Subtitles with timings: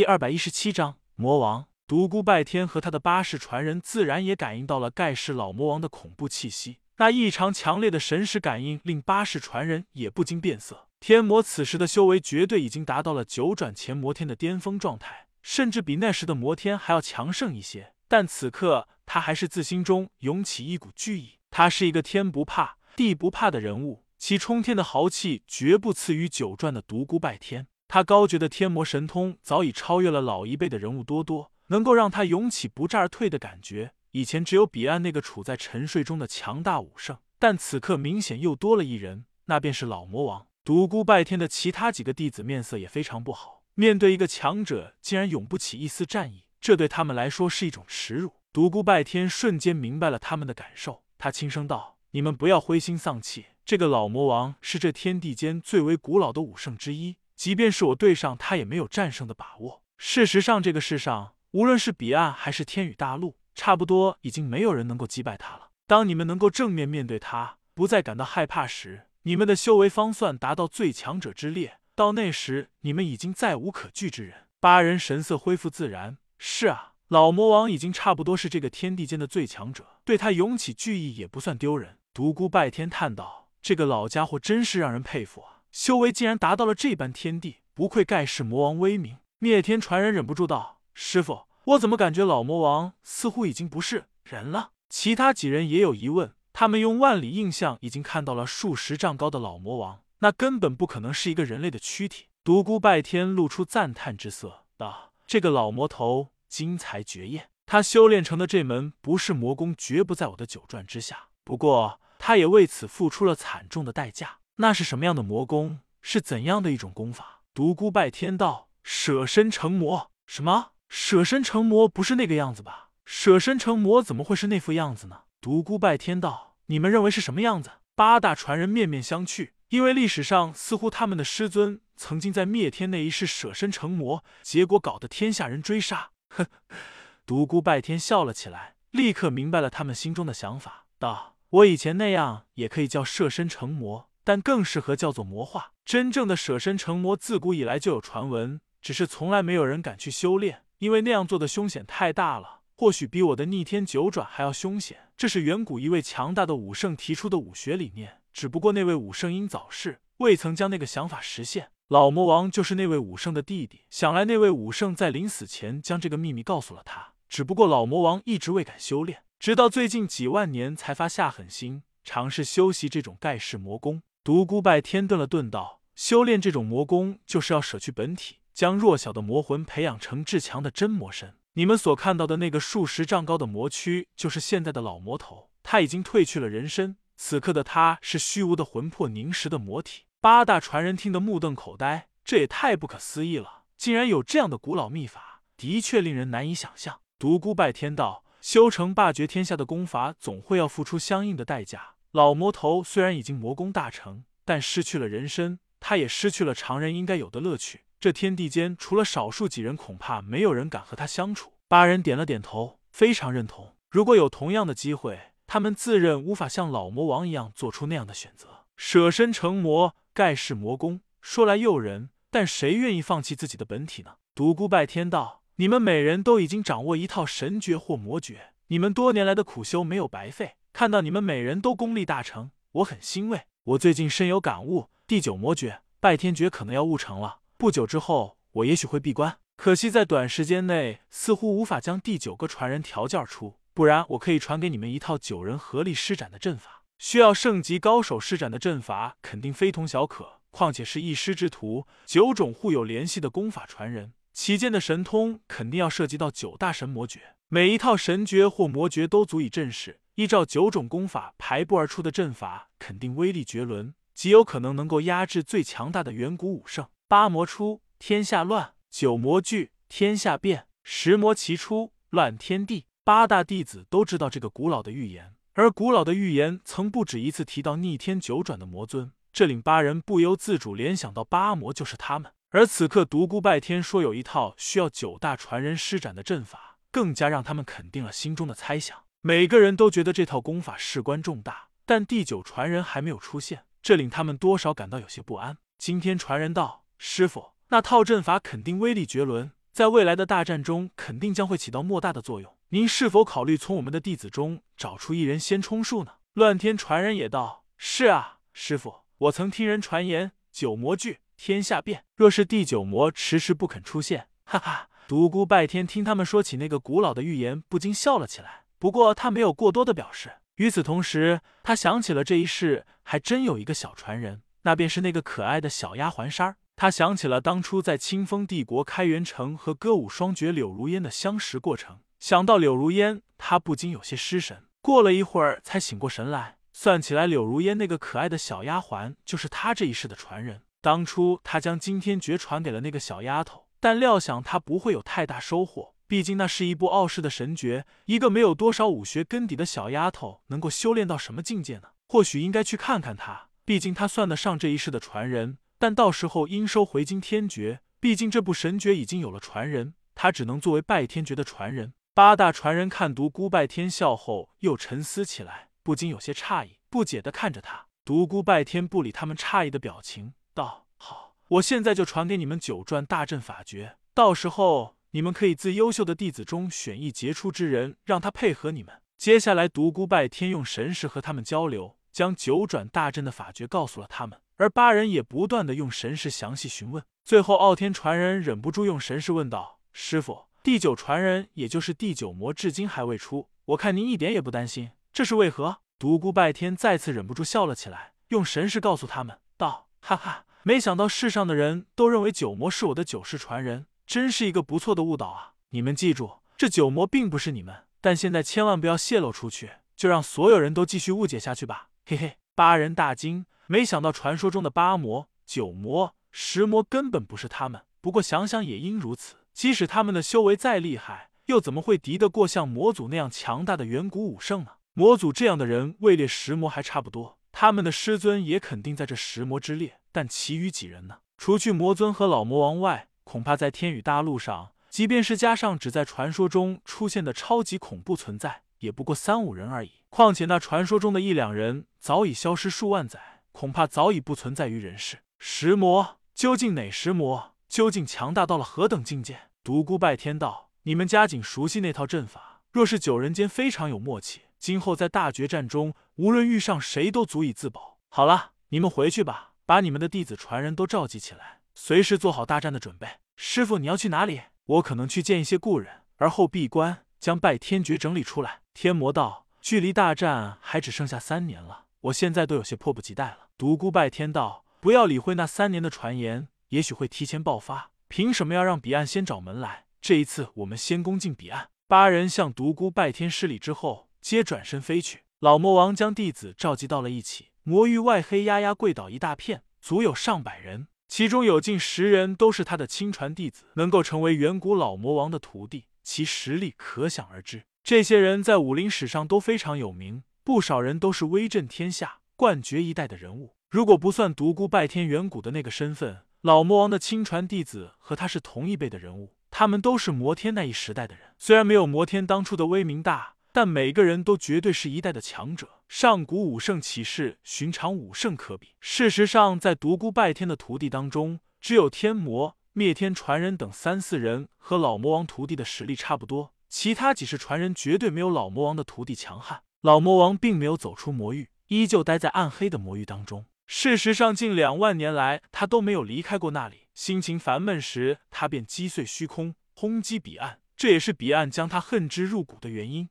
[0.00, 1.66] 第二百一十七章魔王。
[1.86, 10.88] 独孤拜天和他的八世传人自然也感应到了盖世老魔王的恐怖气息，那异常强烈的神识感应令八世传人也不禁变色。
[11.00, 17.92] 天魔此时的修为绝对已经达到了九转前魔天的巅峰状态，甚至比那时的魔天还要强盛一些。
[18.08, 21.32] 但此刻他还是自心中涌起一股惧意。
[21.50, 27.66] 他是一个天不怕地不怕的人物，其冲天的豪气绝不次于九转的独孤拜天。
[27.92, 31.50] 他高绝的天魔神通早已超越了老一辈的人物多多。
[31.66, 40.46] 能够让他涌起不战而退的感觉，以前只有彼岸那个处在沉睡中的强大武圣，但此刻明显又多了一人，那便是老魔王。
[40.62, 48.34] 独孤拜天的其他几个弟子面色也非常不好，面对一个强者，竟然涌不起一丝战意，这对他们来说是一种耻辱。
[48.52, 59.82] 独孤拜天瞬间明白了他们的感受，他轻声道：“你们不要灰心丧气，这个老魔王是这天地间最为古老的武圣之一，即便是我对上他，也没有战胜的把握。
[59.96, 65.70] 事实上，这个世上……”无论是彼岸还是天宇大陆，差不多已经没有人能够击败他了。
[65.86, 71.78] 当你们能够正面面对他，不再感到害怕时，你们的修为方算达到最强者之列。
[71.94, 74.48] 到那时，你们已经再无可惧之人。
[74.60, 76.18] 八人神色恢复自然。
[76.36, 81.96] 是啊，老魔王已经差不多是这个天地间的最强者，对他涌起惧意也不算丢人。
[82.12, 90.80] 独孤拜天叹道：“这个老家伙真是让人佩服啊，修为竟然达到了这般天地，不愧盖世魔王威名。”灭天传人忍不住道。
[90.92, 94.72] 师傅，我怎么感觉老魔王似乎已经不是人了？
[94.90, 102.26] 其他几人也有疑问，他们用万里印象已经看到了数十丈高的老魔王，那根本不可能是一个人类的躯体。
[102.42, 111.28] 独孤拜天露出赞叹之色，道：“这个老魔头精才绝艳，他修炼成的这门不是魔功，绝不在我的九转之下。
[111.44, 114.39] 不过，他也为此付出了惨重的代价。
[114.60, 115.80] 那是什么样的魔功？
[116.02, 120.72] 是怎样的一种功法？”独孤拜天道：“舍身成魔。”什么？
[120.88, 122.90] 舍身成魔不是那个样子吧？
[123.04, 125.22] 舍身成魔怎么会是那副样子呢？
[125.40, 127.70] 独孤拜天道，你们认为是什么样子？
[127.94, 136.10] 八大传人面面相觑，因为历史上似乎他们的师尊曾经在灭天那一世舍身成魔，结果搞得天下人追杀。
[136.28, 136.46] 哼！
[137.26, 145.72] 独孤拜天笑了起来，立刻明白了他们心中的想法，道：“我以前那样也可以叫舍身成魔，但更适合叫做魔化。
[145.84, 155.08] 真正的舍身成魔，自古以来就有传闻，只是从来没有人敢去修炼。”因为那样做的凶险太大了，或许比我的逆天九转还要凶险。
[155.16, 161.70] 这是远古一位强大的武圣提出的武学理念，只不过那位武圣因早逝，未曾将那个想法实现。
[161.88, 174.02] 老魔王就是那位武圣的弟弟，想来那位武圣在临死前将这个秘密告诉了他，只不过老魔王一直未敢修炼，直到最近几万年才发下狠心尝试修习这种盖世魔功。
[174.22, 181.36] 独孤拜天顿了顿道：“修炼这种魔功，就是要舍去本体。”将弱小的魔魂培养成至强的真魔身。
[181.54, 185.48] 你们所看到的那个数十丈高的魔躯，就是现在的老魔头。
[185.62, 190.02] 他已经褪去了人身，此刻的他是虚无的魂魄凝实的魔体。
[190.20, 193.62] 八大传人听得目瞪口呆，这也太不可思议了！
[193.78, 197.00] 竟然有这样的古老秘法，的确令人难以想象。
[197.18, 201.94] 独孤拜天道，修成霸绝天下的功法，总会要付出相应的代价。
[202.12, 207.82] 老魔头虽然已经魔功大成，但失去了人身，他也失去了常人应该有的乐趣。
[208.00, 211.52] 这天地间，除了少数几人，恐怕没有人敢和他相处。
[211.68, 213.76] 八人点了点头，非常认同。
[213.90, 224.14] 如果有同样的机会，他们自认无法像老魔王一样做出那样的选择，舍身成魔，盖世魔功，说来诱人，但谁愿意放弃自己的本体呢？
[224.34, 230.56] 独孤拜天道，你们每人都已经掌握一套神诀或魔诀，你们多年来的苦修没有白费。
[230.72, 233.42] 看到你们每人都功力大成，我很欣慰。
[233.64, 237.40] 我最近深有感悟，第九魔诀拜天诀可能要悟成了。
[237.56, 239.38] 不久之后，我也许会闭关。
[239.56, 243.56] 可惜在短时间内，似乎无法将第九个传人调教出。
[243.74, 246.84] 不然，我可以传给你们一套九人合力施展的阵法。
[246.98, 250.40] 需要圣级高手施展的阵法，肯定非同小可。
[250.50, 257.36] 况且是一师之徒，九种互有联系的功法传人，其间的神通肯定要涉及到九大神魔诀。
[257.48, 259.96] 每一套神诀或魔诀都足以震慑。
[260.20, 266.86] 依照九种功法排布而出的阵法，肯定威力绝伦，极有可能能够压制最强大的远古武圣。
[267.08, 272.84] 八魔出，天下乱；九魔聚，天下变；十魔齐出，乱天地。
[273.02, 282.30] 八大弟子都知道这个古老的预言，而古老的预言曾不止一次提到逆天九转的魔尊，这令八人不由自主联想到八魔就是他们。
[282.50, 288.98] 而此刻独孤拜天说有一套需要九大传人施展的阵法，更加让他们肯定了心中的猜想。
[289.22, 295.58] 每个人都觉得这套功法事关重大，但第九传人还没有出现，这令他们多少感到有些不安。
[295.76, 296.86] 今天传人道。
[296.96, 302.56] 师傅，那套阵法肯定威力绝伦，在未来的大战中肯定将会起到莫大的作用。
[302.70, 312.04] 您是否考虑从我们的弟子中找出一人先充数呢？”乱天传人也道：“是啊，师傅，我曾听人传言，九魔聚，天下变。
[312.16, 318.64] 若是第九魔迟迟不肯出现，哈哈。”独孤拜天听他们说起那个古老的预言，不禁笑了起来。
[318.80, 320.32] 不过他没有过多的表示。
[320.56, 326.56] 与此同时，他想起了这一世还真有一个小传人，那便是那个可爱的小丫鬟珊儿。
[326.74, 332.00] 他想起了当初在清风帝国开元城和歌舞双绝柳如烟的相识过程。
[332.18, 334.64] 想到柳如烟，他不禁有些失神。
[334.80, 336.56] 过了一会儿，才醒过神来。
[336.72, 340.62] 算起来，柳如烟那个可爱的小丫鬟，就是他这一世的传人。
[340.80, 343.66] 当初他将惊天诀传给了那个小丫头。
[343.82, 351.90] 但料想她不会有太大收获，毕竟那是一部傲世的神诀，一个没有多少武学根底的小丫头能够修炼到什么境界呢？
[352.08, 355.58] 或许应该去看看她，毕竟她算得上这一世的传人。
[355.78, 361.92] 但到时候应收回惊天诀，毕竟这部神诀已经有了传人，他只能作为拜天诀的传人。
[362.12, 367.86] 八大传人看独孤拜天笑后，又沉思起来，不禁有些诧异，不解的看着他。
[368.04, 379.02] 独孤拜天不理他们诧异的表情，道：“好。”我现在就传给你们九转大阵法诀，到时候你们可以自优秀的弟子中选一杰出之人，让他配合你们。
[379.18, 387.02] 接下来，独孤拜天用神识和他们交流，将九转大阵的法诀告诉了他们，而八人也不断的用神识详细询问。
[387.24, 405.52] 最后，傲天传人忍不住用神识问道：“师傅，第九传人也就是第九魔，至今还未出，我看您一点也不担心，这是为何？”独孤拜天再次忍不住笑了起来，用神识告诉他们道：“哈哈。”没想到世上的人都认为九魔是我的九世传人，真是一个不错的误导啊！
[405.68, 411.90] 你们记住，这九魔并不是你们，但现在千万不要泄露出去，就让所有人都继续误解下去吧。
[412.04, 417.82] 嘿嘿，八人大惊，没想到传说中的八魔、九魔、十魔根本不是他们。
[418.00, 424.72] 不过想想也应如此，即使他们的修为再厉害，又怎么会敌得过像魔祖那样强大的远古武圣呢？
[424.94, 430.00] 魔祖这样的人位列十魔还差不多，他们的师尊也肯定在这十魔之列。
[430.10, 431.18] 但其余几人呢？
[431.38, 439.92] 除去魔尊和老魔王外，恐怕在天宇大陆上，即便是加上只在传说中出现的超级恐怖存在，也不过三五人而已。
[440.08, 445.18] 况且那传说中的一两人早已消失数万载，恐怕早已不存在于人世。
[445.38, 447.54] 石魔究竟哪石魔？
[447.68, 449.42] 究竟强大到了何等境界？
[449.62, 452.62] 独孤拜天道，你们加紧熟悉那套阵法。
[452.72, 457.98] 若是九人间非常有默契，今后在大决战中，无论遇上谁都足以自保。
[458.08, 459.52] 好了，你们回去吧。
[459.64, 463.08] 把你们的弟子传人都召集起来，随时做好大战的准备。
[463.36, 464.42] 师傅，你要去哪里？
[464.66, 468.60] 我可能去见一些故人，而后闭关将拜天诀整理出来。
[468.74, 473.48] 天魔道，距离大战还只剩下三年了，我现在都有些迫不及待了。
[473.56, 477.92] 独孤拜天道，不要理会那三年的传言，也许会提前爆发。
[478.08, 479.86] 凭什么要让彼岸先找门来？
[480.02, 481.70] 这一次，我们先攻进彼岸。
[481.88, 485.22] 八人向独孤拜天施礼之后，皆转身飞去。
[485.38, 487.48] 老魔王将弟子召集到了一起。
[487.62, 497.64] 魔域外黑压压跪倒一大片，足有上百人，其中有近十人都是他的亲传弟子，能够成为远古老魔王的徒弟，其实力可想而知。
[497.82, 503.56] 这些人在武林史上都非常有名，不少人都是威震天下、冠绝一代的人物。
[503.68, 513.34] 如果不算独孤拜天远古的那个身份，老魔王的亲传弟子和他是同一辈的人物，他们都是摩天那一时代的人，虽然没有摩天当初的威名大。
[513.52, 518.74] 但每个人都绝对是一代的强者，上古武圣岂是寻常武圣可比？
[518.80, 529.62] 事实上，在独孤拜天的徒弟当中，只有天魔、灭天传人等三四人和老魔王徒弟的实力差不多，其他几世传人绝对没有老魔王的徒弟强悍。
[529.80, 533.46] 老魔王并没有走出魔域，依旧待在暗黑的魔域当中。
[533.66, 536.88] 事实上，近两万年来，他都没有离开过那里。
[536.94, 543.08] 心情烦闷时，他便击碎虚空，轰击彼岸，这也是彼岸将他恨之入骨的原因。